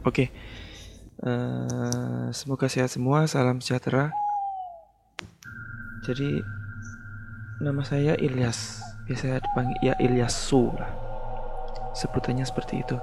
[0.00, 0.32] Oke.
[1.20, 3.28] Eh, semoga sehat semua.
[3.28, 4.08] Salam sejahtera.
[6.00, 6.40] Jadi
[7.60, 8.80] nama saya Ilyas.
[9.04, 10.88] Biasa dipanggil ya Ilyasu lah.
[11.92, 12.96] Sebutannya seperti itu.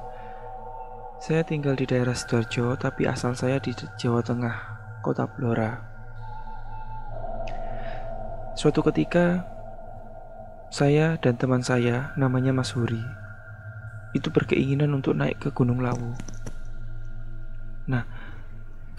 [1.22, 4.56] Saya tinggal di daerah Sidoarjo, tapi asal saya di Jawa Tengah,
[5.02, 5.82] Kota Blora.
[8.58, 9.46] Suatu ketika
[10.74, 13.02] saya dan teman saya namanya Mas Huri
[14.18, 16.18] itu berkeinginan untuk naik ke Gunung Lawu.
[17.88, 18.04] Nah,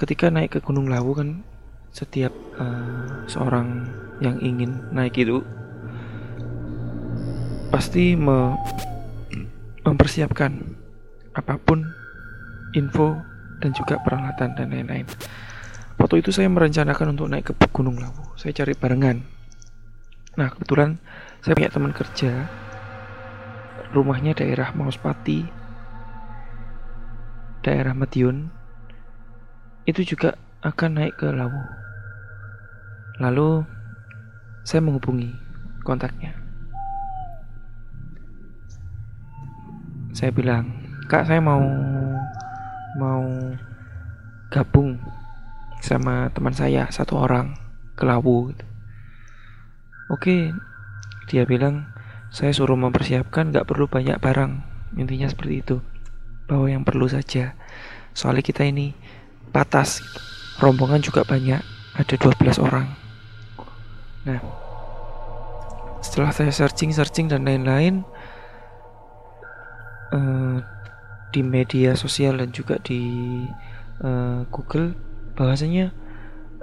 [0.00, 1.44] ketika naik ke Gunung Lawu kan
[1.92, 3.84] setiap uh, seorang
[4.18, 5.44] yang ingin naik itu
[7.68, 8.56] pasti me
[9.84, 10.52] mempersiapkan
[11.36, 11.84] apa pun
[12.76, 13.16] info
[13.60, 15.06] dan juga peralatan dan lain-lain.
[15.98, 18.36] Waktu itu saya merencanakan untuk naik ke Gunung Lawu.
[18.38, 19.18] Saya cari barengan.
[20.38, 21.02] Nah, kebetulan
[21.42, 22.46] saya punya teman kerja
[23.90, 25.42] rumahnya daerah Mauspati,
[27.64, 28.52] daerah Madiun,
[29.88, 31.64] itu juga akan naik ke Lawu.
[33.24, 33.64] Lalu
[34.60, 35.32] saya menghubungi
[35.80, 36.36] kontaknya.
[40.12, 40.68] Saya bilang,
[41.08, 41.64] "Kak, saya mau
[43.00, 43.24] mau
[44.52, 45.00] gabung
[45.80, 47.56] sama teman saya satu orang
[47.96, 48.52] ke Lawu."
[50.12, 50.52] Oke,
[51.32, 51.88] dia bilang,
[52.28, 54.52] "Saya suruh mempersiapkan, gak perlu banyak barang."
[55.00, 55.76] Intinya seperti itu.
[56.44, 57.56] Bawa yang perlu saja.
[58.12, 58.92] Soalnya kita ini
[59.50, 60.04] batas.
[60.62, 61.60] Rombongan juga banyak.
[61.98, 62.86] Ada 12 orang.
[64.28, 64.68] Nah
[65.98, 68.06] setelah saya searching searching dan lain-lain
[70.14, 70.62] uh,
[71.34, 73.02] di media sosial dan juga di
[74.02, 74.94] uh, Google
[75.36, 75.92] bahwasanya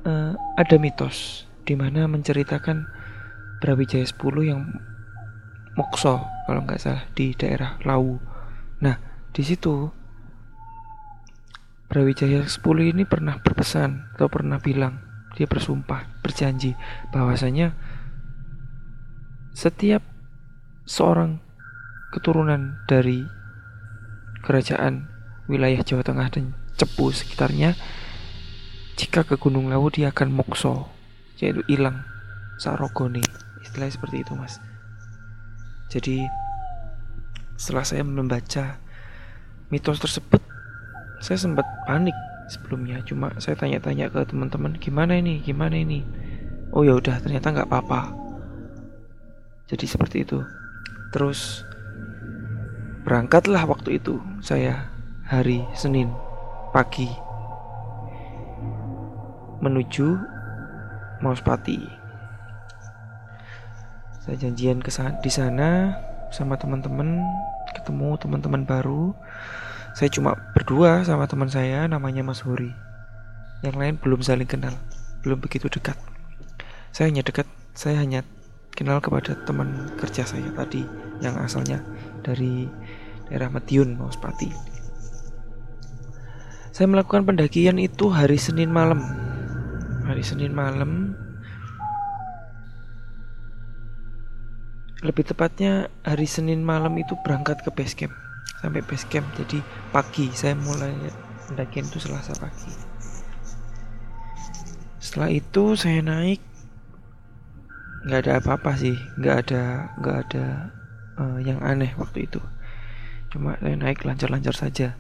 [0.08, 2.88] uh, ada mitos di mana menceritakan
[3.60, 4.18] Brawijaya 10
[4.52, 4.62] yang
[5.76, 8.20] mokso kalau nggak salah di daerah Lawu.
[8.84, 9.00] Nah,
[9.32, 9.90] di situ
[11.86, 15.00] Brawijaya 10 ini pernah berpesan atau pernah bilang,
[15.38, 16.74] dia bersumpah, berjanji
[17.12, 17.76] bahwasanya
[19.56, 20.02] setiap
[20.84, 21.40] seorang
[22.12, 23.24] keturunan dari
[24.46, 25.10] kerajaan
[25.50, 27.76] wilayah Jawa Tengah dan Cepu sekitarnya
[29.00, 30.92] jika ke Gunung Lawu dia akan mokso
[31.40, 32.04] yaitu hilang
[32.60, 33.24] sarogone
[33.64, 34.60] istilahnya seperti itu mas.
[35.92, 36.24] Jadi
[37.56, 38.80] setelah saya membaca
[39.72, 40.40] mitos tersebut
[41.26, 42.14] saya sempat panik
[42.46, 45.42] sebelumnya cuma saya tanya-tanya ke teman-teman gimana ini?
[45.42, 46.06] Gimana ini?
[46.70, 48.14] Oh ya udah ternyata nggak apa-apa.
[49.66, 50.46] Jadi seperti itu.
[51.10, 51.66] Terus
[53.02, 54.86] berangkatlah waktu itu saya
[55.26, 56.14] hari Senin
[56.70, 57.10] pagi
[59.66, 60.22] menuju
[61.26, 61.82] Mauspati.
[64.22, 64.94] Saya janjian ke
[65.26, 65.98] di sana
[66.30, 67.18] sama teman-teman
[67.74, 69.18] ketemu teman-teman baru
[69.96, 72.76] saya cuma berdua sama teman saya namanya Mas Huri.
[73.64, 74.76] Yang lain belum saling kenal,
[75.24, 75.96] belum begitu dekat.
[76.92, 78.28] Saya hanya dekat, saya hanya
[78.76, 80.84] kenal kepada teman kerja saya tadi
[81.24, 81.80] yang asalnya
[82.28, 82.68] dari
[83.32, 84.52] daerah Madiun, Mauspati.
[86.76, 89.00] Saya melakukan pendakian itu hari Senin malam.
[90.04, 91.16] Hari Senin malam
[95.08, 98.25] lebih tepatnya hari Senin malam itu berangkat ke base camp
[98.66, 99.30] sampai base camp.
[99.38, 99.62] Jadi
[99.94, 100.92] pagi saya mulai
[101.46, 102.74] pendakian itu selasa pagi.
[104.98, 106.42] Setelah itu saya naik
[108.10, 108.98] nggak ada apa-apa sih.
[109.22, 109.64] Nggak ada
[110.02, 110.46] nggak ada
[111.22, 112.42] uh, yang aneh waktu itu.
[113.30, 114.98] Cuma saya naik lancar-lancar saja.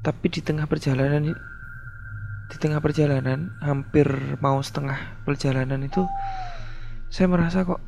[0.00, 1.36] Tapi di tengah perjalanan
[2.48, 4.08] di tengah perjalanan hampir
[4.40, 6.04] mau setengah perjalanan itu
[7.08, 7.80] saya merasa kok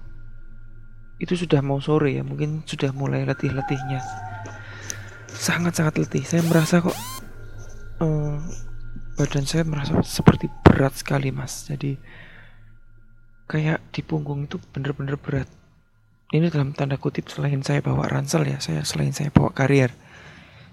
[1.16, 2.22] itu sudah mau sore ya.
[2.22, 4.05] Mungkin sudah mulai letih-letihnya
[5.34, 6.24] sangat-sangat letih.
[6.24, 6.94] Saya merasa kok
[8.00, 8.38] uh,
[9.18, 11.66] badan saya merasa seperti berat sekali, Mas.
[11.66, 11.98] Jadi
[13.50, 15.50] kayak di punggung itu bener-bener berat.
[16.34, 19.94] Ini dalam tanda kutip selain saya bawa ransel ya, saya selain saya bawa karier.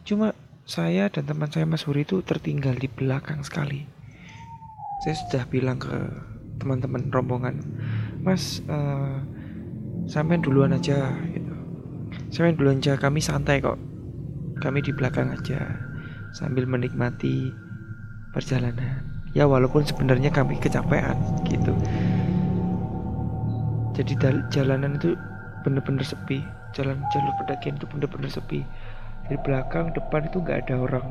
[0.08, 0.34] Cuma
[0.66, 3.86] saya dan teman saya Mas Huri itu tertinggal di belakang sekali.
[5.06, 5.92] Saya sudah bilang ke
[6.62, 7.58] teman-teman rombongan,
[8.22, 9.22] Mas, uh,
[10.06, 11.54] sampai duluan aja gitu.
[12.34, 13.91] Sampai duluan aja, kami santai kok
[14.62, 15.66] kami di belakang aja
[16.32, 17.50] sambil menikmati
[18.30, 19.02] perjalanan.
[19.34, 21.18] Ya walaupun sebenarnya kami kecapean
[21.50, 21.74] gitu.
[23.98, 24.14] Jadi
[24.54, 25.18] jalanan itu
[25.66, 26.46] bener-bener sepi.
[26.72, 28.64] Jalan jalur pendakian itu bener-bener sepi.
[29.28, 31.08] Di belakang, depan itu nggak ada orang.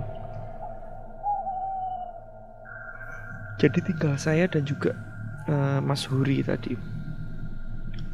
[3.61, 4.97] Jadi tinggal saya dan juga
[5.49, 6.77] uh, Mas Huri tadi.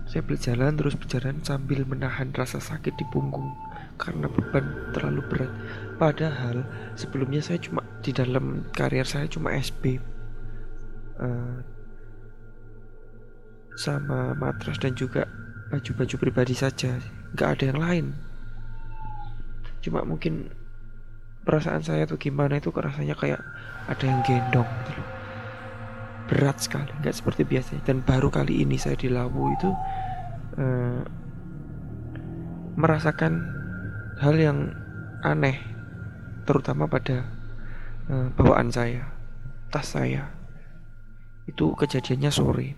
[0.06, 3.54] Saya berjalan terus berjalan sambil menahan rasa sakit di punggung
[3.96, 5.52] karena beban terlalu berat.
[5.96, 6.64] Padahal
[6.94, 11.56] sebelumnya saya cuma di dalam karier saya cuma SB uh, eh,
[13.76, 15.25] sama matras dan juga
[15.72, 17.00] baju-baju pribadi saja.
[17.34, 18.06] Nggak ada yang lain.
[19.81, 20.52] Cuma mungkin
[21.49, 23.40] perasaan saya tuh gimana itu rasanya kayak
[23.87, 25.02] ada yang gendong gitu
[26.26, 27.82] berat sekali nggak seperti biasanya.
[27.87, 29.70] Dan baru kali ini saya di Lawu itu
[30.58, 31.00] uh,
[32.76, 33.55] merasakan
[34.16, 34.72] hal yang
[35.20, 35.60] aneh
[36.46, 37.26] terutama pada
[38.08, 39.16] uh, bawaan saya
[39.70, 40.32] tas saya.
[41.46, 42.68] Itu kejadiannya sore.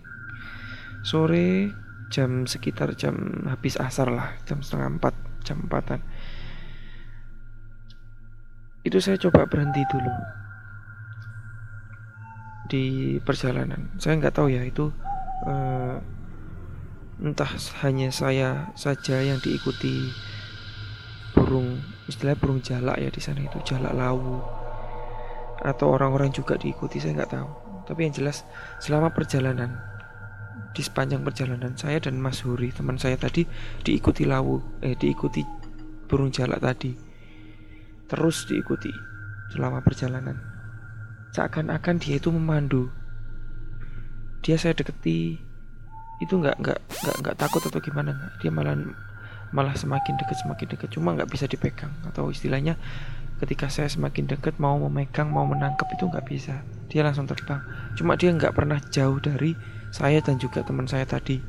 [1.01, 1.71] Sore
[2.09, 5.13] jam sekitar jam habis asar lah jam setengah empat
[5.45, 6.01] jam empatan.
[8.83, 10.13] Itu saya coba berhenti dulu
[12.69, 12.85] di
[13.23, 13.95] perjalanan.
[13.97, 14.93] Saya nggak tahu ya itu
[15.47, 15.97] uh,
[17.19, 17.51] entah
[17.83, 20.13] hanya saya saja yang diikuti
[21.33, 24.41] burung istilah burung jalak ya di sana itu jalak lawu.
[25.59, 27.49] Atau orang-orang juga diikuti saya nggak tahu.
[27.89, 28.45] Tapi yang jelas
[28.79, 29.75] selama perjalanan
[30.69, 33.47] di sepanjang perjalanan saya dan Mas Huri teman saya tadi
[33.81, 35.41] diikuti lawu eh diikuti
[36.05, 36.93] burung jalak tadi.
[38.09, 38.89] Terus diikuti
[39.53, 40.37] selama perjalanan.
[41.33, 42.89] Seakan-akan dia itu memandu.
[44.41, 45.37] Dia saya deketi
[46.19, 48.75] itu nggak nggak nggak nggak takut atau gimana dia malah
[49.51, 50.89] malah semakin dekat semakin dekat.
[50.93, 51.93] Cuma nggak bisa dipegang.
[52.05, 52.77] Atau istilahnya
[53.39, 56.61] ketika saya semakin dekat mau memegang mau menangkap itu nggak bisa.
[56.91, 57.63] Dia langsung terbang.
[57.95, 59.55] Cuma dia nggak pernah jauh dari
[59.89, 61.41] saya dan juga teman saya tadi.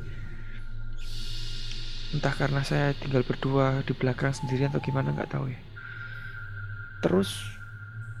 [2.11, 5.61] Entah karena saya tinggal berdua di belakang sendirian atau gimana nggak tahu ya.
[7.01, 7.31] Terus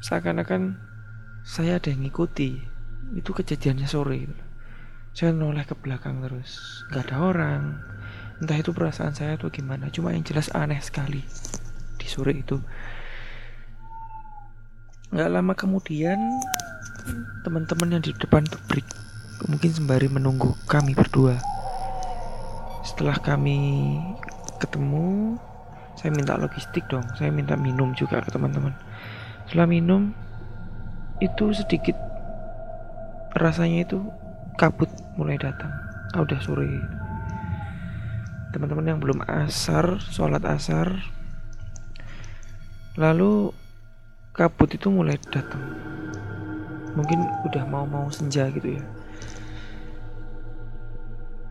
[0.01, 0.79] seakan-akan
[1.43, 2.61] saya ada yang ngikuti.
[3.11, 4.31] Itu kejadiannya sore.
[5.11, 6.83] Saya noleh ke belakang terus.
[6.87, 7.61] Nggak ada orang
[8.41, 11.21] entah itu perasaan saya atau gimana cuma yang jelas aneh sekali
[12.01, 12.57] di sore itu.
[15.13, 16.17] Nggak lama kemudian
[17.45, 18.85] teman-teman yang di depan pabrik
[19.45, 21.37] mungkin sembari menunggu kami berdua.
[22.81, 24.01] Setelah kami
[24.57, 25.37] ketemu
[25.93, 28.73] saya minta logistik dong saya minta minum juga ke teman-teman.
[29.45, 30.17] Setelah minum
[31.21, 31.93] itu sedikit
[33.37, 34.01] rasanya itu
[34.57, 35.69] kabut mulai datang.
[36.17, 36.65] Ah, udah sore
[38.51, 40.91] teman-teman yang belum asar sholat asar.
[42.99, 43.55] Lalu
[44.35, 45.63] kabut itu mulai datang.
[46.95, 48.83] Mungkin udah mau-mau senja gitu ya.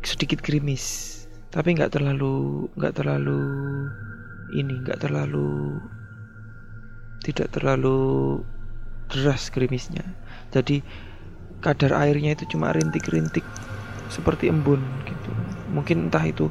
[0.04, 1.16] Sedikit gerimis.
[1.48, 3.40] Tapi nggak terlalu nggak terlalu
[4.54, 5.80] ini nggak terlalu
[7.24, 8.40] tidak terlalu
[9.08, 10.04] deras gerimisnya.
[10.52, 10.84] Jadi
[11.60, 13.44] kadar airnya itu cuma rintik-rintik
[14.08, 15.30] seperti embun gitu.
[15.70, 16.48] Mungkin entah itu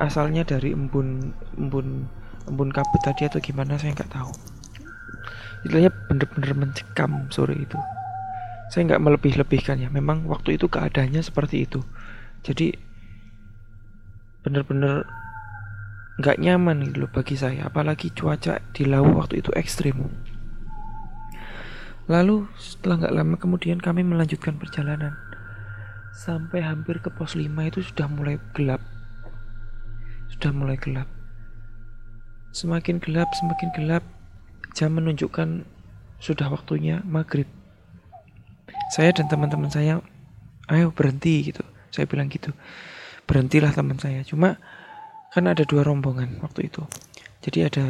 [0.00, 2.08] asalnya dari embun embun
[2.48, 4.32] embun kabut tadi atau gimana saya nggak tahu.
[5.60, 7.76] Istilahnya bener-bener mencekam sore itu.
[8.72, 9.92] Saya nggak melebih-lebihkan ya.
[9.92, 11.84] Memang waktu itu keadaannya seperti itu.
[12.40, 12.72] Jadi
[14.40, 15.04] bener-bener
[16.16, 17.68] nggak nyaman gitu loh bagi saya.
[17.68, 20.08] Apalagi cuaca di laut waktu itu ekstrim.
[22.08, 25.12] Lalu setelah nggak lama kemudian kami melanjutkan perjalanan.
[26.16, 28.80] Sampai hampir ke pos 5 itu sudah mulai gelap
[30.36, 31.10] sudah mulai gelap
[32.50, 34.04] semakin gelap semakin gelap
[34.74, 35.66] jam menunjukkan
[36.20, 37.48] sudah waktunya maghrib.
[38.92, 40.02] Saya dan teman-teman saya,
[40.68, 41.64] ayo berhenti gitu.
[41.90, 42.52] Saya bilang gitu.
[43.24, 44.20] Berhentilah teman saya.
[44.26, 44.60] Cuma
[45.30, 46.84] kan ada dua rombongan waktu itu.
[47.40, 47.86] Jadi ada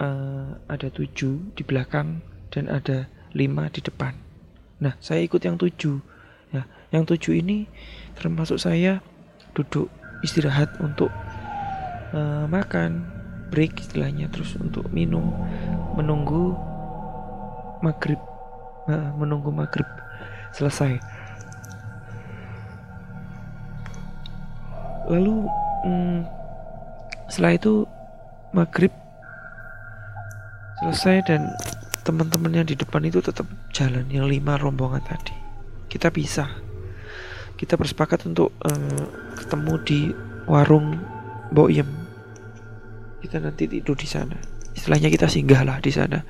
[0.00, 4.16] uh, ada tujuh di belakang dan ada lima di depan.
[4.80, 6.00] Nah, saya ikut yang tujuh.
[6.54, 6.62] Ya,
[6.94, 7.66] yang tujuh ini
[8.14, 9.02] termasuk saya
[9.52, 9.90] duduk
[10.24, 11.12] istirahat untuk
[12.12, 13.04] uh, makan
[13.50, 15.30] break istilahnya terus untuk minum
[15.94, 16.56] menunggu
[17.84, 18.18] maghrib
[18.88, 19.86] nah, menunggu maghrib
[20.54, 20.98] selesai.
[25.06, 25.46] Lalu
[25.86, 26.20] hmm,
[27.30, 27.74] setelah itu
[28.50, 28.90] maghrib
[30.82, 31.40] selesai dan
[32.02, 35.34] teman-teman yang di depan itu tetap jalan yang lima rombongan tadi.
[35.86, 36.65] Kita pisah
[37.56, 39.04] kita bersepakat untuk uh,
[39.36, 40.00] ketemu di
[40.46, 41.00] warung
[41.50, 42.06] Boyem
[43.26, 44.38] kita nanti tidur di sana.
[44.70, 46.22] Istilahnya kita singgah lah di sana.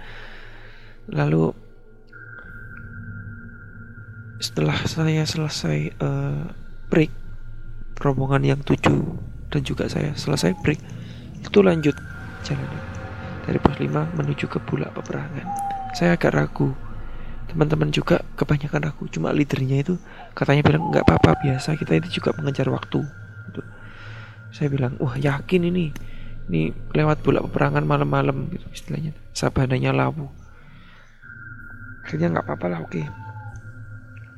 [1.12, 1.52] Lalu
[4.40, 6.48] setelah saya selesai uh,
[6.88, 7.12] break
[8.00, 9.00] rombongan yang tujuh
[9.48, 10.80] dan juga saya selesai break
[11.40, 11.96] itu lanjut
[12.44, 12.68] jalan
[13.48, 15.46] dari pos 5 menuju ke Bulak Peperangan.
[15.92, 16.72] Saya agak ragu.
[17.46, 19.94] Teman-teman juga kebanyakan ragu cuma leadernya itu
[20.36, 21.80] katanya bilang nggak apa-apa biasa.
[21.80, 23.00] Kita itu juga mengejar waktu.
[23.48, 23.62] Gitu.
[24.52, 25.96] saya bilang wah yakin ini.
[26.46, 29.16] Ini lewat bola peperangan malam-malam gitu istilahnya.
[29.34, 30.30] Sabananya lawu.
[32.04, 33.02] Akhirnya nggak apa-apa lah oke.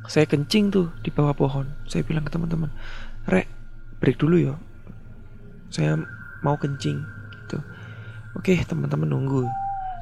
[0.09, 1.69] Saya kencing tuh di bawah pohon.
[1.85, 2.73] Saya bilang ke teman-teman
[3.29, 3.45] rek
[4.01, 4.57] break dulu ya
[5.69, 6.01] saya
[6.41, 7.05] mau kencing
[7.45, 7.61] gitu.
[8.33, 9.45] Oke teman-teman nunggu.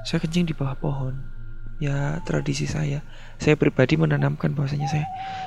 [0.07, 1.36] Saya kencing di bawah pohon
[1.77, 3.05] ya tradisi saya.
[3.37, 5.07] Saya pribadi menanamkan bahwasanya saya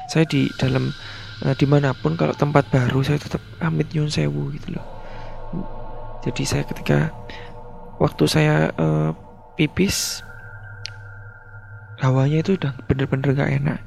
[0.10, 0.94] saya di dalam
[1.46, 4.86] uh, di mana pun kalau tempat baru saya tetap amit nyun sewu gitu loh.
[6.22, 7.10] Jadi saya ketika
[7.98, 9.16] waktu saya uh,
[9.56, 10.22] pipis
[12.00, 13.80] hawanya itu udah bener-bener gak enak.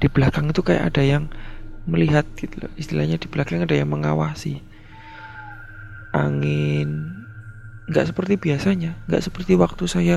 [0.00, 1.28] Di belakang itu kayak ada yang
[1.88, 2.72] melihat gitu loh.
[2.76, 4.60] Istilahnya di belakang ada yang mengawasi.
[6.16, 7.17] Angin
[7.88, 10.16] nggak seperti biasanya nggak seperti waktu saya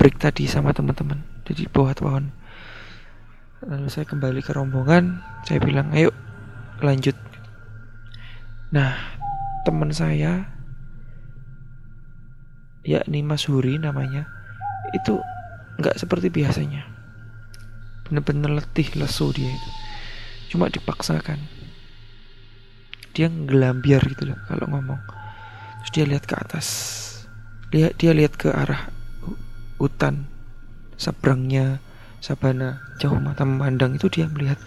[0.00, 2.32] break tadi sama teman-teman jadi bawah pohon.
[3.60, 6.16] Lalu saya kembali ke rombongan saya bilang ayo
[6.80, 7.12] lanjut.
[8.72, 8.96] Nah
[9.68, 10.48] teman saya
[12.88, 14.24] yakni Mas Huri namanya
[14.96, 15.20] itu
[15.76, 16.88] nggak seperti biasanya.
[18.08, 19.70] Bener-bener letih lesu dia itu.
[20.56, 21.36] Cuma dipaksakan.
[23.12, 25.02] Dia ngelambiar gitu loh kalau ngomong.
[25.84, 26.66] Terus dia lihat ke atas
[27.70, 28.90] lihat dia lihat ke arah
[29.78, 30.26] hutan
[31.00, 31.80] seberangnya
[32.20, 34.60] sabana jauh mata memandang itu dia melihat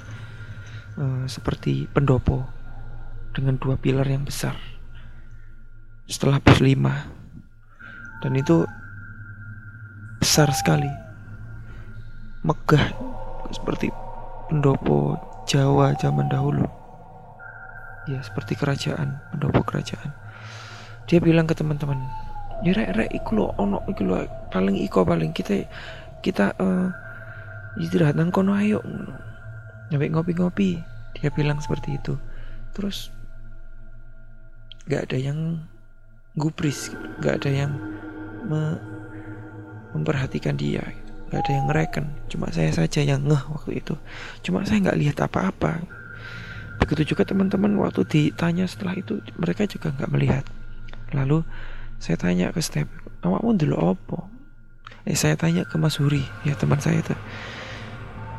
[0.97, 2.47] uh, seperti pendopo
[3.35, 4.57] dengan dua pilar yang besar
[6.09, 7.07] setelah pos lima
[8.25, 8.65] dan itu
[10.17, 10.89] besar sekali
[12.43, 12.91] megah
[13.53, 13.93] seperti
[14.49, 16.63] pendopo Jawa zaman dahulu.
[18.07, 20.11] Ya, seperti kerajaan, pendopo kerajaan.
[21.07, 21.99] Dia bilang ke teman-teman,
[22.63, 25.67] "Ya rek rek iku lo ono iku lo paling iko paling kita
[26.23, 26.89] kita uh,
[27.79, 28.79] istirahat nang kono ayo."
[29.91, 30.79] Nyampe ngopi-ngopi.
[31.19, 32.17] Dia bilang seperti itu.
[32.73, 33.13] Terus
[34.89, 35.61] gak ada yang
[36.33, 36.89] gubris,
[37.21, 37.71] gak ada yang
[38.49, 38.81] me
[39.93, 40.81] memperhatikan dia
[41.33, 43.97] nggak ada yang ngereken cuma saya saja yang ngeh waktu itu
[44.45, 45.81] cuma saya nggak lihat apa-apa
[46.77, 50.45] begitu juga teman-teman waktu ditanya setelah itu mereka juga nggak melihat
[51.09, 51.41] lalu
[52.03, 52.91] saya tanya ke Step
[53.23, 54.27] awakmu dulu opo
[55.07, 57.15] eh saya tanya ke Mas Huri ya teman saya itu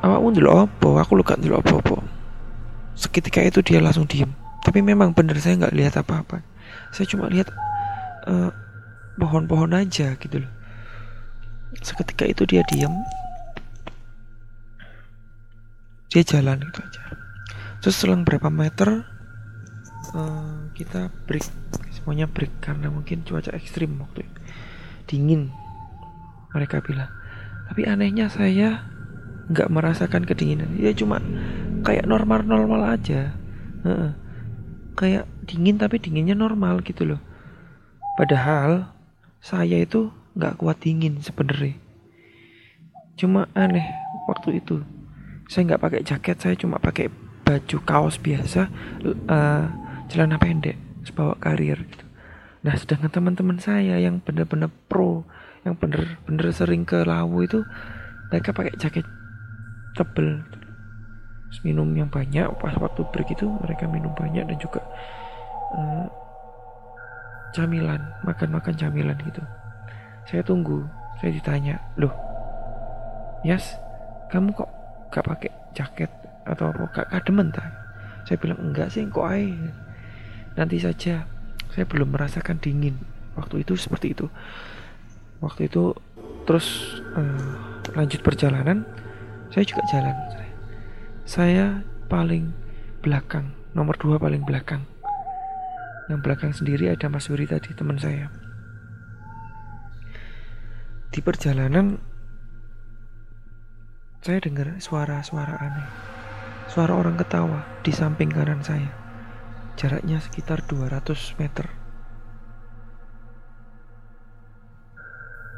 [0.04, 1.97] awakmu dulu opo aku luka dulu opo opo
[2.94, 4.30] seketika itu dia langsung diem.
[4.64, 6.40] Tapi memang benar saya nggak lihat apa-apa.
[6.94, 7.52] Saya cuma lihat
[8.25, 8.50] uh,
[9.21, 10.52] pohon-pohon aja gitu loh.
[11.83, 12.94] Seketika itu dia diam
[16.14, 17.02] dia jalan gitu aja.
[17.83, 19.02] Terus selang berapa meter
[20.14, 21.44] uh, kita break
[22.05, 24.39] semuanya break karena mungkin cuaca ekstrim waktu itu.
[25.09, 25.49] Dingin
[26.53, 27.09] mereka bilang.
[27.73, 28.85] Tapi anehnya saya
[29.49, 30.69] nggak merasakan kedinginan.
[30.77, 31.25] Dia cuma
[31.81, 33.33] kayak normal normal aja
[35.01, 37.21] kayak dingin tapi dinginnya normal gitu loh.
[38.21, 38.93] Padahal
[39.41, 41.81] saya itu nggak kuat dingin sebenarnya.
[43.17, 43.89] Cuma aneh
[44.29, 44.85] waktu itu.
[45.49, 47.09] Saya nggak pakai jaket saya cuma pakai
[47.45, 48.69] baju kaos biasa
[49.09, 49.65] uh,
[50.13, 52.07] celana pendek sebawa karir gitu
[52.65, 55.29] nah sedangkan teman-teman saya yang bener-bener pro
[55.63, 57.61] yang bener-bener sering ke lawu itu
[58.33, 59.07] mereka pakai jaket
[59.95, 60.41] tebel
[61.55, 64.83] Terus minum yang banyak pas waktu break itu mereka minum banyak dan juga
[65.77, 66.11] uh,
[67.55, 69.39] camilan makan-makan camilan gitu
[70.25, 70.81] saya tunggu,
[71.21, 72.13] saya ditanya, loh,
[73.45, 73.77] Yas,
[74.33, 74.71] kamu kok
[75.13, 76.09] gak pakai jaket
[76.49, 76.89] atau apa?
[76.97, 77.69] Gak kademen tak?
[78.25, 79.53] Saya bilang enggak sih, kok ay.
[80.55, 81.27] Nanti saja,
[81.75, 82.99] saya belum merasakan dingin.
[83.35, 84.31] Waktu itu seperti itu.
[85.43, 85.95] Waktu itu
[86.47, 88.87] terus uh, lanjut perjalanan,
[89.51, 90.17] saya juga jalan.
[91.25, 91.81] Saya
[92.13, 92.53] paling
[93.01, 94.85] belakang, nomor dua paling belakang.
[96.13, 98.29] Yang belakang sendiri ada Mas Wiri tadi teman saya.
[101.09, 101.97] Di perjalanan
[104.21, 105.89] saya dengar suara-suara aneh.
[106.69, 109.04] Suara orang ketawa di samping kanan saya.
[109.75, 111.66] Jaraknya sekitar 200 meter.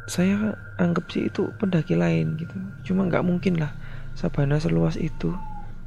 [0.07, 2.57] Saya anggap sih itu pendaki lain gitu.
[2.87, 3.75] Cuma nggak mungkin lah
[4.17, 5.35] sabana seluas itu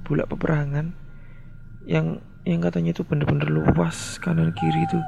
[0.06, 0.94] bulak peperangan
[1.90, 5.00] yang yang katanya itu bener-bener luas kanan kiri itu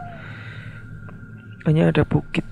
[1.65, 2.45] hanya ada bukit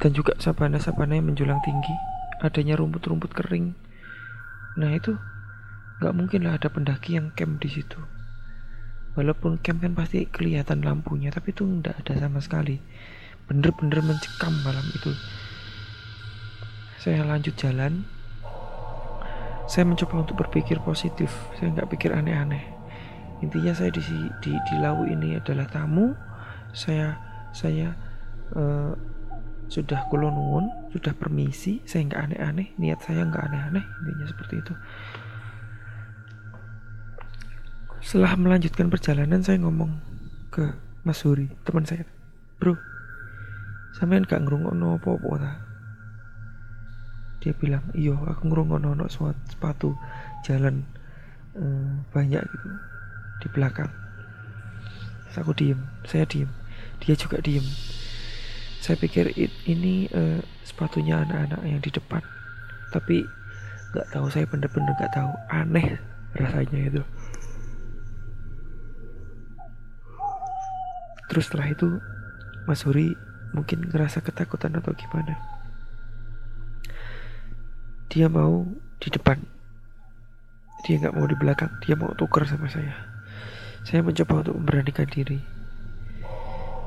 [0.00, 1.92] dan juga sabana-sabana yang menjulang tinggi,
[2.40, 3.76] adanya rumput-rumput kering.
[4.80, 5.18] Nah itu
[6.00, 8.00] nggak mungkin lah ada pendaki yang camp di situ.
[9.18, 12.78] Walaupun camp kan pasti kelihatan lampunya, tapi itu nggak ada sama sekali.
[13.50, 15.10] Bener-bener mencekam malam itu.
[17.00, 18.06] Saya lanjut jalan.
[19.66, 21.30] Saya mencoba untuk berpikir positif.
[21.58, 22.62] Saya nggak pikir aneh-aneh.
[23.40, 24.02] Intinya saya di,
[24.44, 26.14] di di lawu ini adalah tamu.
[26.70, 27.18] Saya
[27.50, 27.94] saya
[28.54, 28.94] uh,
[29.70, 34.74] sudah kulonwon sudah permisi saya nggak aneh-aneh niat saya nggak aneh-aneh intinya seperti itu
[38.10, 40.02] setelah melanjutkan perjalanan saya ngomong
[40.50, 40.66] ke
[41.06, 42.02] Mas Huri teman saya.
[42.58, 42.74] Bro
[43.94, 45.52] sampean gak ngrungokno apa-apa ta?
[47.38, 49.06] Dia bilang iya aku ngrungokno ono
[49.46, 49.94] sepatu
[50.42, 50.82] jalan
[51.54, 52.70] uh, banyak gitu
[53.46, 53.94] di belakang.
[55.30, 56.50] Terus aku diem saya diem
[56.98, 57.62] dia juga diem.
[58.82, 59.30] Saya pikir
[59.70, 62.26] ini uh, sepatunya anak-anak yang di depan.
[62.90, 63.22] Tapi
[63.94, 65.30] nggak tahu saya bener-bener nggak tahu.
[65.46, 65.94] Aneh
[66.34, 67.02] rasanya itu
[71.30, 72.02] terus setelah itu
[72.66, 73.14] Mas Huri
[73.54, 75.38] mungkin ngerasa ketakutan atau gimana?
[78.10, 78.66] Dia mau
[78.98, 79.38] di depan.
[80.82, 81.70] Dia nggak mau di belakang.
[81.86, 82.90] Dia mau tuker sama saya.
[83.86, 85.38] Saya mencoba untuk memberanikan diri.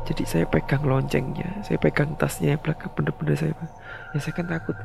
[0.03, 3.55] Jadi saya pegang loncengnya saya pegang tasnya yang belakang bener-bener saya
[4.12, 4.75] ya saya kan takut.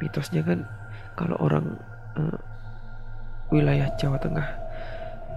[0.00, 0.64] Mitosnya kan
[1.12, 1.76] kalau orang
[2.16, 2.40] uh,
[3.52, 4.48] wilayah Jawa Tengah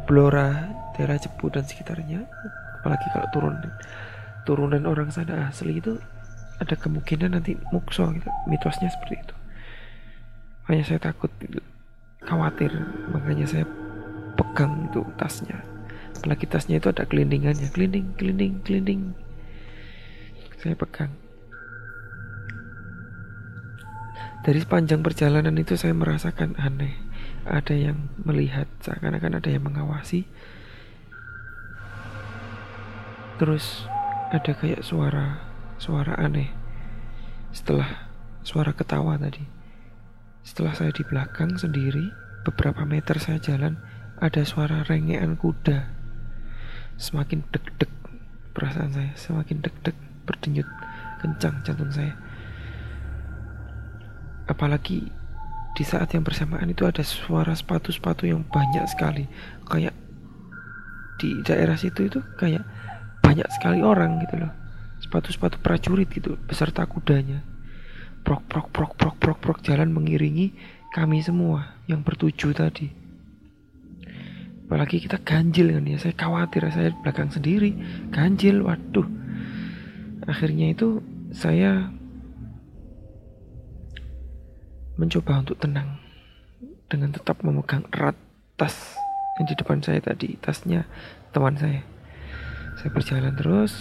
[0.08, 2.24] Blora daerah Cepu dan sekitarnya
[2.80, 3.56] apalagi kalau turun
[4.48, 6.00] turunan orang sana asli itu
[6.60, 9.36] ada kemungkinan nanti mukso gitu mitosnya seperti itu.
[10.68, 11.32] Hanya saya takut
[12.24, 12.70] khawatir.
[13.10, 13.66] Makanya saya
[14.38, 15.64] pegang itu tasnya.
[16.20, 17.72] Apalagi tasnya itu ada kelindingannya.
[17.72, 19.02] Kelinding kelinding kelinding.
[20.60, 21.16] Saya pegang.
[24.44, 26.96] Dari sepanjang perjalanan itu saya merasakan aneh.
[27.48, 30.28] Ada yang melihat seakan-akan ada yang mengawasi
[33.40, 33.88] terus
[34.36, 35.40] ada kayak suara
[35.80, 36.52] suara aneh.
[37.56, 38.12] Setelah
[38.44, 39.42] suara ketawa tadi.
[40.44, 42.12] Setelah saya di belakang sendiri
[42.44, 43.80] beberapa meter saya jalan
[44.20, 45.88] ada suara rengean kuda.
[47.00, 47.88] Semakin deg-deg
[48.52, 49.96] perasaan saya, semakin deg-deg
[50.28, 50.68] berdenyut
[51.24, 52.20] kencang jantung saya.
[54.52, 55.08] Apalagi
[55.80, 59.32] di saat yang bersamaan itu ada suara sepatu-sepatu yang banyak sekali,
[59.64, 59.96] kayak
[61.20, 62.64] di daerah situ itu kayak
[63.30, 64.50] banyak sekali orang gitu loh.
[65.06, 67.46] Sepatu-sepatu prajurit gitu beserta kudanya.
[68.26, 70.58] Prok prok prok prok prok prok jalan mengiringi
[70.90, 72.90] kami semua yang bertuju tadi
[74.70, 77.74] apalagi kita ganjil kan ya saya khawatir saya belakang sendiri
[78.14, 79.10] ganjil waduh
[80.30, 81.02] akhirnya itu
[81.34, 81.90] saya
[84.94, 85.98] mencoba untuk tenang
[86.86, 88.14] dengan tetap memegang erat
[88.62, 88.94] tas
[89.42, 90.86] yang di depan saya tadi tasnya
[91.34, 91.82] teman saya
[92.80, 93.76] saya berjalan terus.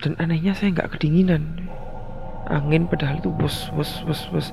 [0.00, 1.68] Dan anehnya saya nggak kedinginan.
[2.48, 4.48] Angin padahal itu bos bos bos bos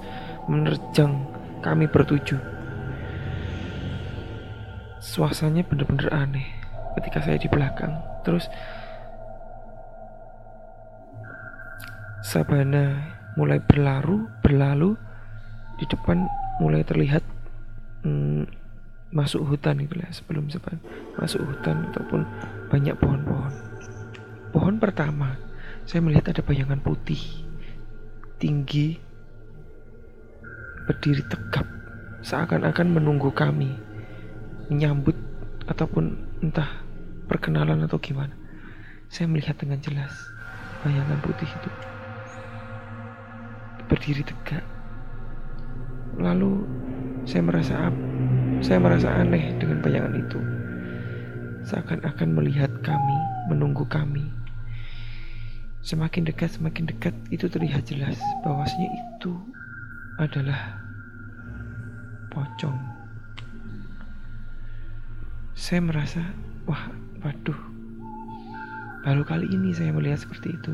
[0.47, 1.27] menerjang
[1.59, 2.39] kami bertujuh
[5.01, 6.47] suasananya bener-bener aneh
[6.95, 7.97] ketika saya di belakang.
[8.21, 8.45] Terus
[12.21, 14.95] sabana mulai berlaru berlalu.
[15.81, 16.29] Di depan
[16.61, 17.25] mulai terlihat
[19.11, 20.79] masuk hutan itu lah sebelum sebelum
[21.19, 22.23] masuk hutan ataupun
[22.71, 23.53] banyak pohon-pohon
[24.55, 25.35] pohon pertama
[25.83, 27.19] saya melihat ada bayangan putih
[28.39, 28.95] tinggi
[30.87, 31.67] berdiri tegap
[32.21, 33.73] seakan-akan menunggu kami
[34.71, 35.17] menyambut
[35.67, 36.81] ataupun entah
[37.27, 38.35] perkenalan atau gimana.
[39.11, 40.11] Saya melihat dengan jelas
[40.83, 41.71] bayangan putih itu
[43.91, 44.63] berdiri tegak.
[46.15, 46.63] Lalu
[47.27, 47.75] saya merasa
[48.61, 50.39] saya merasa aneh dengan bayangan itu.
[51.65, 53.17] Seakan-akan melihat kami,
[53.49, 54.29] menunggu kami.
[55.81, 59.33] Semakin dekat, semakin dekat itu terlihat jelas bahwasanya itu
[60.21, 60.81] adalah
[62.31, 62.79] pocong
[65.61, 66.23] saya merasa
[66.63, 66.89] wah
[67.21, 67.59] waduh
[69.03, 70.71] baru kali ini saya melihat seperti itu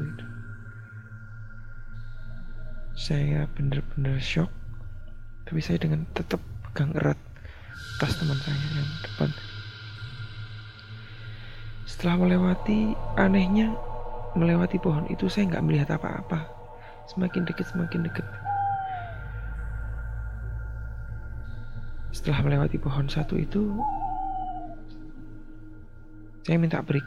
[2.93, 4.53] saya benar-benar shock
[5.49, 7.17] tapi saya dengan tetap pegang erat
[7.97, 9.29] tas teman saya yang depan.
[11.87, 13.73] Setelah melewati anehnya
[14.37, 16.45] melewati pohon itu saya nggak melihat apa-apa.
[17.07, 18.27] Semakin dekat semakin dekat
[22.17, 23.77] setelah melewati pohon satu itu
[26.43, 27.05] saya minta break.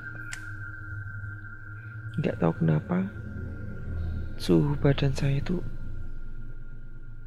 [2.21, 3.11] Nggak tahu kenapa
[4.39, 5.59] suhu badan saya itu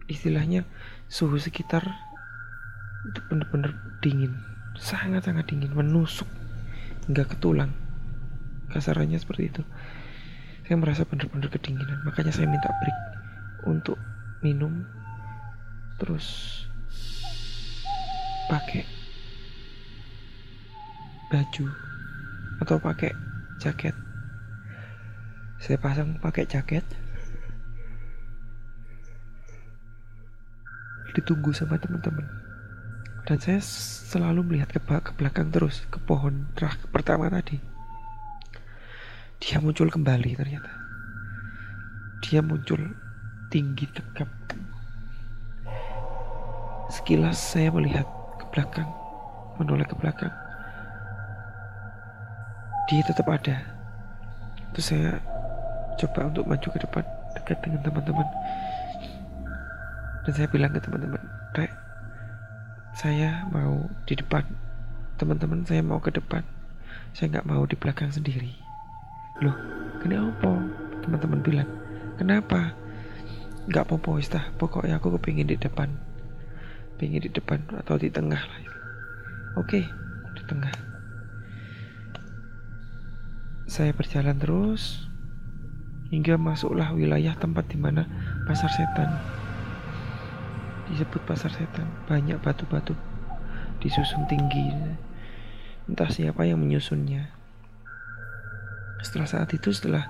[0.08, 0.63] istilahnya
[1.12, 1.84] suhu sekitar
[3.03, 4.39] itu benar-benar dingin,
[4.79, 6.27] sangat-sangat dingin, menusuk
[7.07, 7.71] hingga ke tulang.
[8.71, 9.61] Kasarannya seperti itu.
[10.63, 12.99] Saya merasa benar-benar kedinginan, makanya saya minta break
[13.67, 13.99] untuk
[14.39, 14.87] minum
[15.99, 16.59] terus
[18.51, 18.83] pakai
[21.31, 21.65] baju
[22.59, 23.11] atau pakai
[23.57, 23.95] jaket
[25.63, 26.83] Saya pasang pakai jaket.
[31.15, 32.27] Ditunggu sama teman-teman.
[33.23, 37.59] Dan saya selalu melihat ke, ke belakang terus, ke pohon terakhir pertama tadi.
[39.39, 40.71] Dia muncul kembali ternyata.
[42.23, 42.79] Dia muncul
[43.47, 44.27] tinggi tegap.
[46.91, 48.05] Sekilas saya melihat
[48.39, 48.88] ke belakang,
[49.55, 50.31] menoleh ke belakang.
[52.91, 53.57] Dia tetap ada.
[54.75, 55.17] Terus saya
[55.97, 58.27] coba untuk maju ke depan dekat dengan teman-teman
[60.23, 61.19] dan saya bilang ke teman-teman
[61.53, 61.83] Rek
[63.03, 64.47] saya mau di depan.
[65.19, 66.39] Teman-teman saya mau ke depan.
[67.11, 68.55] Saya nggak mau di belakang sendiri.
[69.43, 69.59] Loh
[69.99, 70.63] kenapa
[71.03, 71.67] teman-teman bilang
[72.15, 72.71] kenapa?
[73.67, 75.91] Nggak apa-apa istah pokoknya aku kepingin di depan.
[76.95, 78.61] Pingin di depan atau di tengah lah.
[79.59, 79.83] Oke
[80.39, 80.71] di tengah.
[83.67, 85.11] Saya berjalan terus
[86.07, 88.07] hingga masuklah wilayah tempat di mana
[88.47, 89.33] pasar setan.
[90.91, 92.96] Disebut pasar setan, banyak batu-batu
[93.80, 94.72] disusun tinggi.
[95.88, 97.32] Entah siapa yang menyusunnya.
[99.04, 100.08] Setelah saat itu, setelah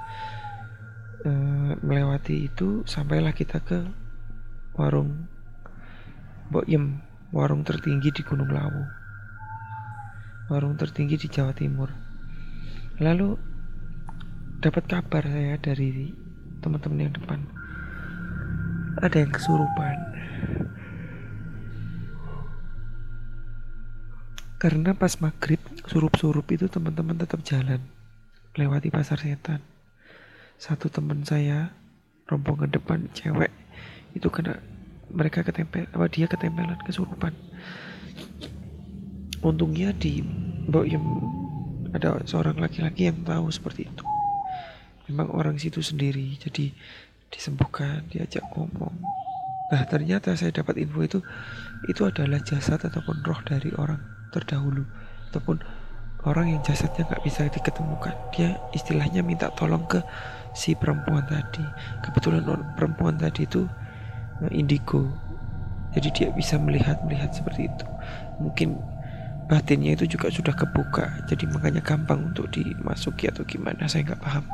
[1.25, 3.81] uh, melewati itu, sampailah kita ke
[4.77, 5.29] warung
[6.53, 7.01] Boyem,
[7.33, 8.83] warung tertinggi di Gunung Lawu.
[10.53, 11.89] Warung tertinggi di Jawa Timur.
[13.01, 13.33] Lalu
[14.61, 16.13] dapat kabar saya dari
[16.61, 17.41] teman-teman yang depan
[19.01, 20.12] ada yang kesurupan
[24.63, 25.59] karena pas maghrib
[25.91, 27.83] surup-surup itu teman-teman tetap jalan.
[28.55, 29.59] Lewati pasar setan.
[30.55, 31.75] Satu teman saya
[32.31, 33.51] rombongan depan cewek
[34.15, 34.63] itu kena
[35.11, 37.35] mereka ketempel apa dia ketempelan kesurupan.
[39.43, 40.23] Untungnya di
[40.87, 41.05] yang
[41.91, 44.05] ada seorang laki-laki yang tahu seperti itu.
[45.11, 46.71] Memang orang situ sendiri jadi
[47.27, 48.95] disembuhkan diajak ngomong
[49.73, 51.19] nah ternyata saya dapat info itu
[51.89, 53.97] itu adalah jasad ataupun roh dari orang
[54.29, 54.85] terdahulu
[55.33, 55.57] ataupun
[56.23, 58.15] orang yang jasadnya nggak bisa diketemukan.
[58.31, 59.99] Dia istilahnya minta tolong ke
[60.55, 61.63] si perempuan tadi.
[62.05, 62.43] Kebetulan
[62.77, 63.67] perempuan tadi itu
[64.43, 65.09] eh, indigo.
[65.93, 67.85] Jadi dia bisa melihat melihat seperti itu.
[68.41, 68.79] Mungkin
[69.45, 74.45] batinnya itu juga sudah kebuka jadi makanya gampang untuk dimasuki atau gimana saya nggak paham.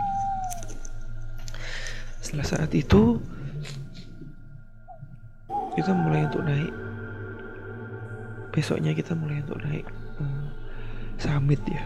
[2.19, 3.21] Setelah saat itu
[5.79, 6.75] kita mulai untuk naik.
[8.51, 9.87] Besoknya kita mulai untuk naik
[10.19, 10.45] hmm,
[11.15, 11.83] summit ya.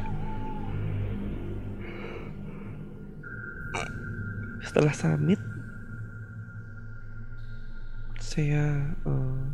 [4.65, 5.38] Setelah summit
[8.17, 9.45] saya uh,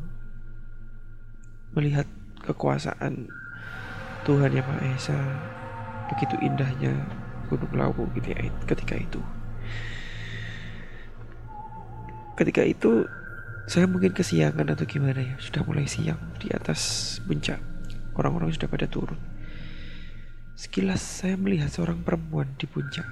[1.75, 2.07] melihat
[2.47, 3.27] kekuasaan
[4.23, 5.19] Tuhan yang Maha Esa
[6.07, 6.95] begitu indahnya
[7.51, 9.19] Gunung Lawu gitu ya ketika itu.
[12.39, 13.03] Ketika itu
[13.69, 15.37] saya mungkin kesiangan atau gimana ya?
[15.37, 17.61] Sudah mulai siang di atas puncak.
[18.17, 19.21] Orang-orang sudah pada turun.
[20.57, 23.05] Sekilas saya melihat seorang perempuan di puncak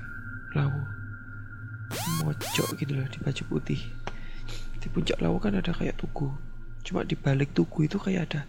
[0.58, 0.82] lawu.
[2.26, 3.78] Mojok gitu loh di baju putih.
[4.82, 6.34] Di puncak lawu kan ada kayak tugu.
[6.82, 8.42] Cuma di balik tugu itu kayak ada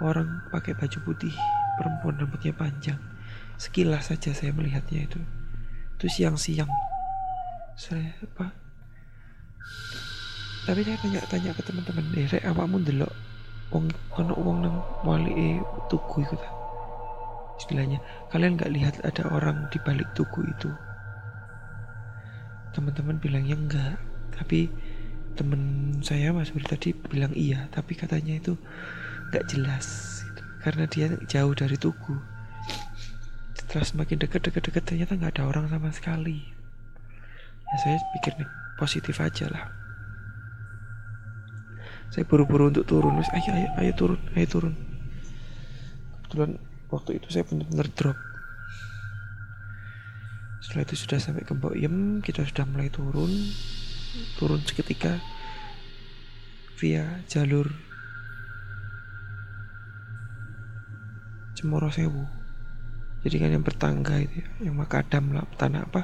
[0.00, 1.36] orang pakai baju putih.
[1.76, 2.96] Perempuan rambutnya panjang.
[3.60, 5.20] Sekilas saja saya melihatnya itu.
[6.00, 6.72] Itu siang-siang.
[7.76, 8.69] Saya apa
[10.68, 13.12] tapi saya tanya-tanya ke teman-teman deh rek awakmu ndelok
[13.72, 13.86] wong
[14.18, 15.48] ono wong nang wali e
[15.88, 16.50] tugu iku ta?
[17.56, 20.68] Istilahnya kalian nggak lihat ada orang di balik tugu itu?
[22.76, 23.96] Teman-teman bilangnya enggak.
[24.36, 24.68] Tapi
[25.38, 28.58] temen saya mas Budi tadi bilang iya tapi katanya itu
[29.30, 29.86] nggak jelas
[30.26, 30.42] gitu.
[30.60, 32.20] karena dia jauh dari tugu.
[33.56, 36.42] Setelah semakin dekat dekat dekat ternyata nggak ada orang sama sekali.
[37.70, 39.79] Ya saya pikir nih positif aja lah
[42.10, 44.74] saya buru-buru untuk turun Mas, ayo ayo ayo turun ayo turun.
[46.26, 46.58] Kebetulan
[46.90, 48.18] waktu itu saya benar-benar drop.
[50.58, 53.30] Setelah itu sudah sampai ke Boyem kita sudah mulai turun.
[54.42, 55.22] Turun seketika
[56.82, 57.70] via jalur
[61.54, 62.26] Cemoro Sewu.
[63.22, 66.00] Jadi kan yang bertangga itu ya, yang makadam lah tanah apa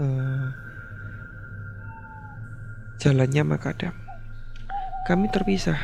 [0.00, 0.48] uh,
[2.96, 4.07] jalannya makadam
[5.08, 5.80] kami terpisah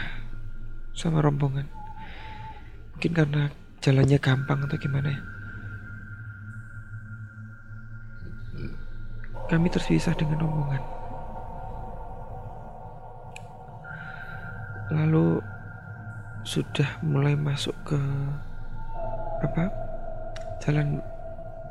[0.92, 1.64] sama rombongan.
[2.92, 3.48] Mungkin karena
[3.80, 5.20] jalannya gampang atau gimana ya.
[9.48, 10.82] Kami terpisah dengan rombongan.
[14.92, 15.40] Lalu
[16.44, 17.96] sudah mulai masuk ke
[19.40, 19.72] apa?
[20.60, 21.00] Jalan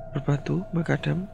[0.10, 1.30] berbatu Makadam.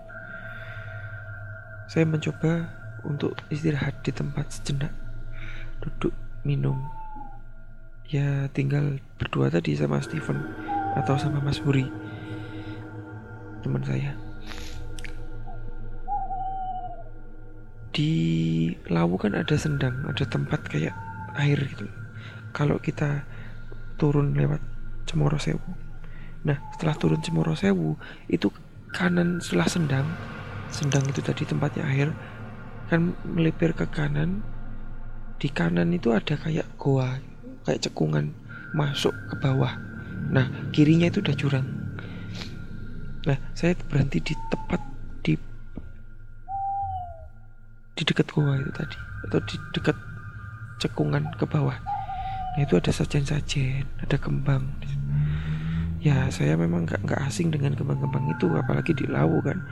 [1.89, 2.69] saya mencoba
[3.01, 4.93] untuk istirahat di tempat sejenak
[5.83, 6.13] duduk
[6.43, 6.77] minum.
[8.09, 10.41] Ya tinggal berdua tadi sama Steven
[10.97, 11.85] atau sama Mas Buri
[13.61, 14.15] teman saya.
[17.93, 18.13] Di
[18.87, 20.95] Lawu kan ada sendang ada tempat kayak
[21.37, 21.85] air gitu.
[22.55, 23.27] Kalau kita
[23.99, 24.63] turun lewat
[25.05, 25.61] Cemoro Sewu.
[26.47, 27.99] Nah setelah turun Cemoro Sewu
[28.31, 28.49] itu
[28.95, 30.07] kanan setelah sendang
[30.69, 32.09] sendang itu tadi tempatnya air
[32.89, 34.41] kan melipir ke kanan
[35.39, 37.15] di kanan itu ada kayak goa
[37.63, 38.35] kayak cekungan
[38.75, 39.71] masuk ke bawah.
[40.29, 41.67] Nah kirinya itu udah jurang.
[43.23, 44.83] Nah saya berhenti di tepat
[45.23, 45.33] di
[47.95, 48.99] di dekat goa itu tadi
[49.31, 49.97] atau di dekat
[50.83, 51.79] cekungan ke bawah.
[52.55, 54.67] Nah itu ada sajen-sajen ada kembang.
[56.03, 59.63] Ya saya memang nggak nggak asing dengan kembang-kembang itu apalagi di Lawu kan.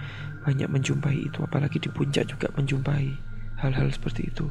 [0.47, 3.12] Banyak menjumpai itu apalagi di puncak juga menjumpai
[3.60, 4.47] hal-hal seperti itu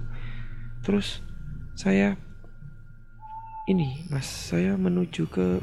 [0.87, 1.19] terus
[1.75, 2.15] saya
[3.67, 5.59] ini mas saya menuju ke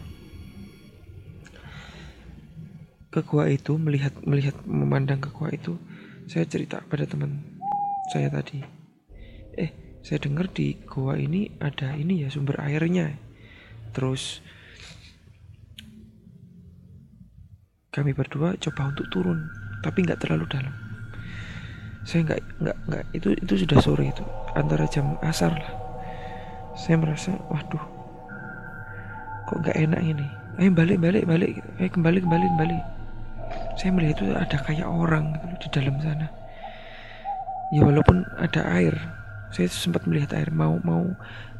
[3.08, 5.80] ke gua itu melihat melihat memandang ke gua itu
[6.28, 7.40] saya cerita pada teman
[8.12, 8.60] saya tadi.
[9.56, 13.16] Eh saya dengar di gua ini ada ini ya sumber airnya.
[13.96, 14.44] Terus
[17.94, 19.46] kami berdua coba untuk turun
[19.86, 20.74] tapi nggak terlalu dalam
[22.04, 23.04] saya nggak nggak nggak.
[23.16, 24.24] Itu itu sudah sore itu
[24.56, 25.74] antara jam asar lah.
[26.76, 27.84] Saya merasa waduh
[29.48, 30.28] kok nggak enak ini?
[30.62, 32.78] Ayo balik balik balik ayo kembali kembali kembali.
[33.80, 36.28] Saya melihat itu ada kayak orang gitu di dalam sana.
[37.74, 38.94] Ya walaupun ada air
[39.54, 41.06] saya sempat melihat air mau mau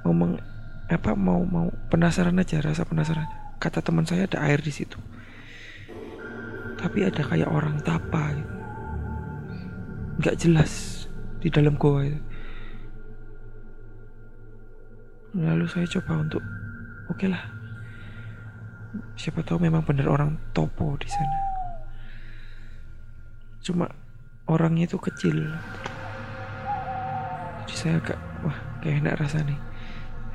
[0.02, 0.42] mau meng,
[0.90, 3.30] apa mau mau penasaran aja rasa penasaran.
[3.62, 4.98] Kata teman saya ada air di situ.
[6.78, 8.53] Tapi ada kayak orang tapa gitu.
[10.22, 11.06] Nggak jelas
[11.42, 12.22] di dalam goa itu.
[15.34, 16.44] Lalu saya coba untuk
[17.10, 17.42] oke okay lah.
[19.18, 21.38] Siapa tahu memang benar orang topo di sana.
[23.66, 23.90] Cuma
[24.46, 25.50] orangnya itu kecil.
[27.66, 29.58] Jadi saya agak wah kayak enak rasa nih.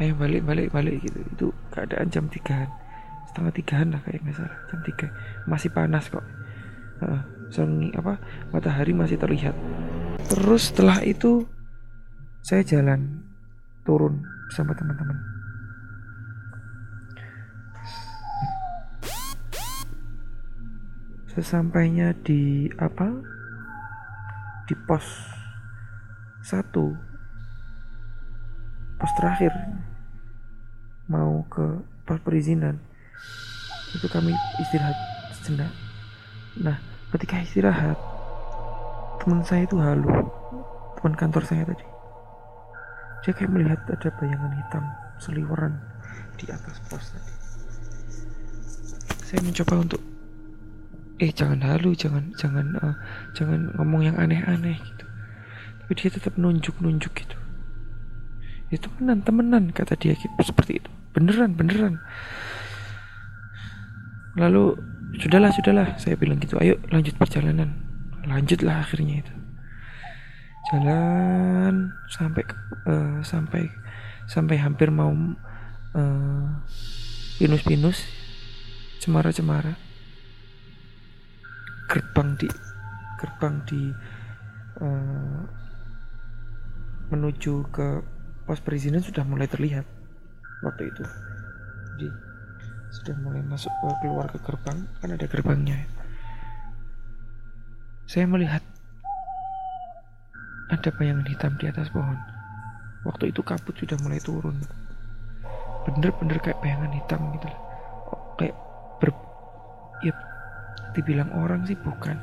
[0.03, 1.23] Ayo balik balik balik gitu.
[1.31, 2.67] Itu keadaan jam tigaan.
[3.31, 4.59] Setengah tigaan lah kayak nggak salah.
[4.67, 5.07] Jam tiga.
[5.47, 6.27] Masih panas kok.
[6.99, 8.21] Uh, sengi apa
[8.53, 9.57] matahari masih terlihat.
[10.29, 11.47] Terus setelah itu
[12.45, 13.25] saya jalan
[13.85, 15.19] turun bersama teman-teman.
[21.33, 23.09] Sesampainya di apa
[24.67, 25.07] di pos
[26.43, 26.93] satu
[28.99, 29.55] pos terakhir
[31.07, 32.77] mau ke pos perizinan
[33.95, 34.97] itu kami istirahat
[35.41, 35.73] sejenak.
[36.59, 36.77] Nah
[37.15, 37.99] ketika istirahat
[39.23, 40.09] teman saya itu halu.
[40.99, 41.87] Teman kantor saya tadi.
[43.23, 44.85] Dia kayak melihat ada bayangan hitam
[45.19, 45.75] seliweran
[46.39, 47.33] di atas pos tadi.
[49.29, 50.01] Saya mencoba untuk
[51.19, 52.97] eh jangan halu jangan jangan uh,
[53.35, 55.05] jangan ngomong yang aneh-aneh gitu.
[55.85, 57.37] Tapi dia tetap nunjuk-nunjuk gitu.
[58.69, 60.91] Itu ya, temenan temenan kata dia gitu, seperti itu.
[61.17, 62.01] Beneran beneran.
[64.37, 64.77] Lalu
[65.17, 65.97] sudahlah sudahlah.
[65.97, 66.61] Saya bilang gitu.
[66.61, 67.73] Ayo lanjut perjalanan.
[68.29, 69.33] Lanjutlah akhirnya itu.
[70.69, 72.45] Jalan sampai
[72.85, 73.73] uh, sampai
[74.29, 75.09] sampai hampir mau
[75.97, 76.49] uh,
[77.41, 78.05] pinus-pinus
[79.01, 79.73] cemara-cemara.
[81.89, 82.49] Gerbang di
[83.17, 83.83] gerbang di
[84.85, 85.41] uh,
[87.09, 88.05] menuju ke
[88.45, 89.89] pos perizinan sudah mulai terlihat
[90.61, 91.05] waktu itu.
[91.97, 92.28] Jadi
[92.89, 94.79] sudah mulai masuk ke keluar ke gerbang.
[95.01, 95.99] Kan ada gerbangnya
[98.09, 98.65] saya melihat
[100.73, 102.17] ada bayangan hitam di atas pohon.
[103.05, 104.57] Waktu itu kabut sudah mulai turun.
[105.85, 107.61] Bener-bener kayak bayangan hitam gitu lah
[108.39, 108.55] kayak
[109.03, 109.11] ber
[110.01, 110.15] ya
[110.97, 112.17] dibilang orang sih bukan.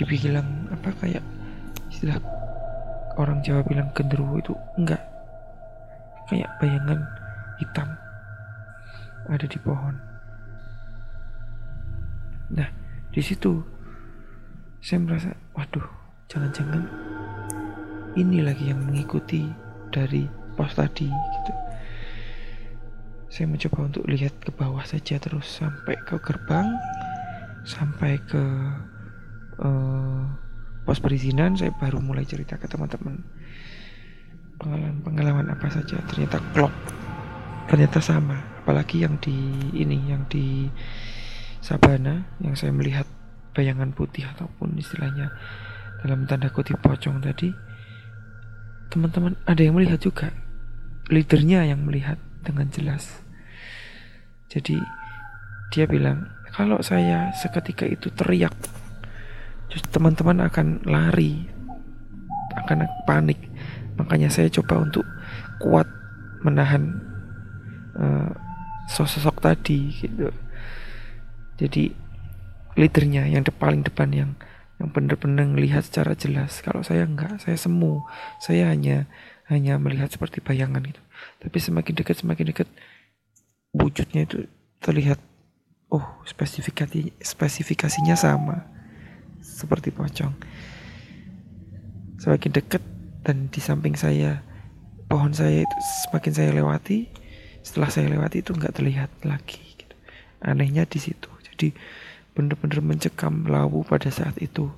[0.00, 1.20] Dibilang apa kayak
[1.92, 2.16] istilah
[3.20, 5.04] orang Jawa bilang genderuwo itu enggak.
[6.32, 7.04] Kayak bayangan
[7.60, 7.88] hitam
[9.28, 9.94] ada di pohon.
[12.48, 12.68] Nah,
[13.12, 13.60] di situ
[14.80, 15.84] saya merasa, waduh,
[16.32, 16.86] jangan-jangan
[18.16, 19.46] ini lagi yang mengikuti
[19.92, 20.24] dari
[20.56, 21.52] pos tadi gitu.
[23.28, 26.66] Saya mencoba untuk lihat ke bawah saja terus sampai ke gerbang,
[27.68, 28.42] sampai ke
[29.60, 30.24] uh,
[30.88, 31.52] pos perizinan.
[31.54, 33.20] Saya baru mulai cerita ke teman-teman
[34.58, 36.00] pengalaman-pengalaman apa saja.
[36.08, 36.72] Ternyata klop,
[37.68, 39.32] ternyata sama apalagi yang di
[39.80, 40.68] ini yang di
[41.64, 43.08] Sabana yang saya melihat
[43.56, 45.32] bayangan putih ataupun istilahnya
[46.04, 47.48] dalam tanda kutip pocong tadi.
[48.92, 50.28] Teman-teman ada yang melihat juga?
[51.08, 53.24] Leadernya yang melihat dengan jelas.
[54.52, 54.76] Jadi
[55.72, 58.52] dia bilang kalau saya seketika itu teriak
[59.88, 61.48] teman-teman akan lari
[62.52, 63.40] akan panik.
[63.96, 65.08] Makanya saya coba untuk
[65.56, 65.88] kuat
[66.44, 67.00] menahan
[67.96, 68.47] uh,
[68.88, 70.32] sosok tadi gitu.
[71.60, 71.92] Jadi
[72.78, 74.30] leadernya yang de paling depan yang
[74.78, 76.62] yang benar-benar melihat secara jelas.
[76.64, 78.06] Kalau saya enggak saya semu.
[78.40, 79.10] Saya hanya
[79.50, 81.02] hanya melihat seperti bayangan gitu.
[81.42, 82.68] Tapi semakin dekat semakin dekat
[83.74, 84.46] wujudnya itu
[84.80, 85.18] terlihat
[85.90, 88.64] oh spesifikasi spesifikasinya sama.
[89.42, 90.32] Seperti pocong.
[92.18, 92.82] Semakin dekat
[93.26, 94.42] dan di samping saya
[95.10, 97.27] pohon saya itu semakin saya lewati
[97.68, 99.92] setelah saya lewati itu nggak terlihat lagi gitu.
[100.40, 101.28] anehnya di situ.
[101.52, 101.76] Jadi
[102.32, 104.72] benar-benar mencekam lawu pada saat itu.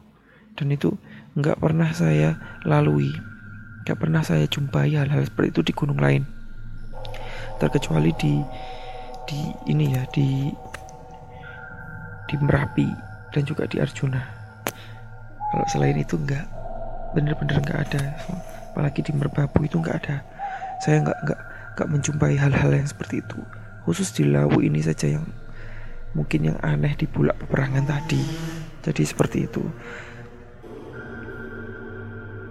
[0.59, 0.99] Dan itu
[1.39, 3.15] nggak pernah saya lalui.
[3.87, 6.27] Nggak pernah saya jumpai hal-hal seperti itu di gunung lain.
[7.63, 8.43] Terkecuali di
[9.31, 10.51] di ini ya di
[12.27, 12.91] di Merapi
[13.31, 14.19] dan juga di Arjuna.
[15.55, 16.47] Kalau selain itu nggak
[17.15, 18.03] bener-bener nggak ada.
[18.75, 20.27] Apalagi di Merbabu itu nggak ada.
[20.83, 21.41] Saya nggak nggak
[21.81, 23.41] nggak menjumpai hal-hal yang seperti itu
[23.89, 25.25] khusus di Lawu ini saja yang
[26.13, 28.21] mungkin yang aneh di bulak peperangan tadi.
[28.81, 29.63] Jadi seperti itu.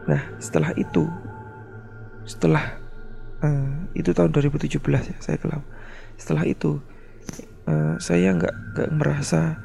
[0.10, 1.06] Nah setelah itu
[2.26, 2.78] setelah
[3.42, 5.62] uh, itu tahun 2017 ya saya kelam.
[6.18, 6.82] Setelah itu
[7.70, 9.58] uh, saya nggak nggak merasa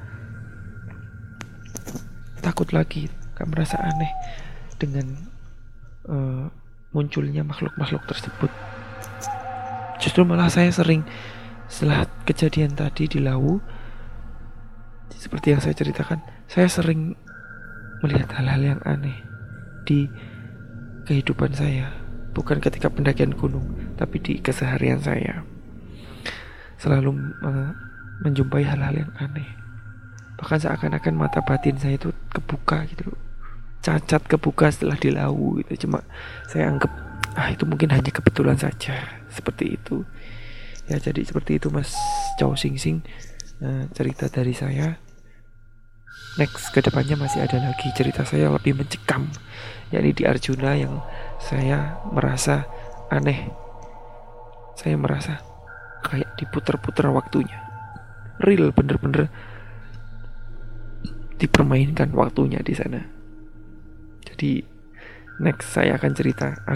[2.44, 4.12] takut lagi nggak merasa aneh
[4.76, 5.16] dengan
[6.08, 6.46] uh,
[6.92, 8.52] munculnya makhluk-makhluk tersebut.
[10.14, 11.02] Justru malah saya sering
[11.66, 13.58] setelah kejadian tadi di Lawu,
[15.10, 17.18] seperti yang saya ceritakan, saya sering
[17.98, 19.26] melihat hal-hal yang aneh
[19.82, 20.06] di
[21.02, 21.90] kehidupan saya,
[22.30, 23.66] bukan ketika pendakian gunung,
[23.98, 25.42] tapi di keseharian saya.
[26.78, 27.10] Selalu
[27.42, 27.74] uh,
[28.22, 29.50] menjumpai hal-hal yang aneh.
[30.38, 33.10] Bahkan seakan-akan mata batin saya itu kebuka gitu
[33.82, 36.00] cacat kebuka setelah dilawu gitu cuma
[36.48, 36.88] saya anggap
[37.36, 38.96] ah itu mungkin hanya kebetulan saja
[39.34, 40.06] seperti itu.
[40.86, 41.92] Ya jadi seperti itu mas
[42.38, 43.02] Chow Sing Sing.
[43.58, 44.98] Uh, cerita dari saya.
[46.34, 49.30] Next ke depannya masih ada lagi cerita saya lebih mencekam
[49.94, 50.98] yakni di Arjuna yang
[51.38, 52.66] saya merasa
[53.10, 53.50] aneh.
[54.74, 55.38] Saya merasa
[56.02, 57.62] kayak diputer-puter waktunya.
[58.42, 59.30] Real bener-bener
[61.38, 63.00] dipermainkan waktunya di sana.
[64.26, 64.58] Jadi
[65.38, 66.66] next saya akan cerita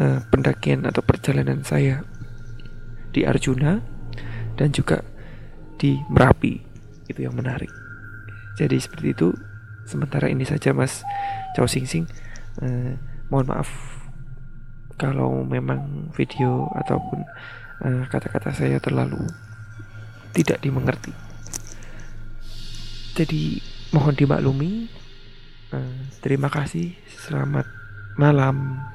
[0.00, 2.02] uh, pendakian atau perjalanan saya
[3.14, 3.78] di Arjuna
[4.58, 5.02] dan juga
[5.78, 6.62] di Merapi.
[7.06, 7.70] Itu yang menarik.
[8.58, 9.28] Jadi seperti itu.
[9.84, 11.04] Sementara ini saja Mas
[11.52, 12.08] Chow Sing Sing.
[12.62, 12.96] Uh,
[13.28, 13.68] mohon maaf
[14.94, 17.26] kalau memang video ataupun
[17.82, 19.26] eh, kata-kata uh, saya terlalu
[20.30, 21.10] tidak dimengerti.
[23.18, 23.58] Jadi
[23.90, 24.86] mohon dimaklumi.
[25.74, 26.94] Uh, terima kasih.
[27.26, 27.66] Selamat
[28.14, 28.93] malam.